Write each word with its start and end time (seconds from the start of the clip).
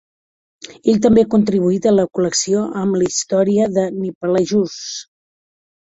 Ell 0.93 1.01
també 1.05 1.23
ha 1.25 1.29
contribuït 1.33 1.85
a 1.91 1.93
la 1.99 2.07
col·lecció 2.19 2.63
amb 2.85 2.99
la 3.03 3.11
història 3.11 3.69
de 3.77 3.87
"NippleJesus". 3.99 4.79